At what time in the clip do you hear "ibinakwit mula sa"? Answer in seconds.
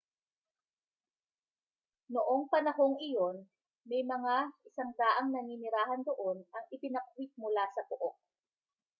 6.75-7.81